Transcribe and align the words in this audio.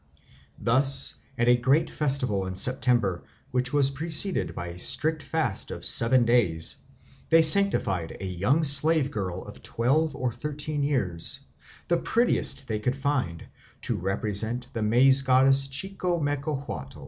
Thus 0.57 1.13
at 1.37 1.47
a 1.47 1.55
great 1.55 1.91
festival 1.91 2.47
in 2.47 2.55
September, 2.55 3.21
which 3.51 3.71
was 3.71 3.91
preceded 3.91 4.55
by 4.55 4.69
a 4.69 4.79
strict 4.79 5.21
fast 5.21 5.69
of 5.69 5.85
seven 5.85 6.25
days, 6.25 6.77
they 7.29 7.43
sanctified 7.43 8.17
a 8.19 8.25
young 8.25 8.63
slave 8.63 9.11
girl 9.11 9.43
of 9.43 9.61
twelve 9.61 10.15
or 10.15 10.33
thirteen 10.33 10.81
years, 10.81 11.41
the 11.87 11.97
prettiest 11.97 12.67
they 12.67 12.79
could 12.79 12.95
find, 12.95 13.43
to 13.81 13.95
represent 13.95 14.69
the 14.73 14.81
Maize 14.81 15.21
Goddess 15.21 15.67
Chicomecohuatl. 15.67 16.99